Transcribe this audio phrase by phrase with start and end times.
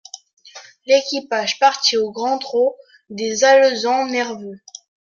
[0.87, 2.75] L'équipage partit au grand trot
[3.11, 4.57] des alezans nerveux.